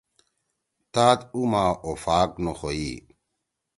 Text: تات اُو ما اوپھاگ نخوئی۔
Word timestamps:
تات 0.93 1.19
اُو 1.33 1.41
ما 1.51 1.63
اوپھاگ 1.85 2.29
نخوئی۔ 2.43 2.91